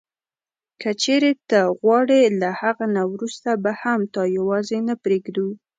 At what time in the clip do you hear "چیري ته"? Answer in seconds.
1.01-1.59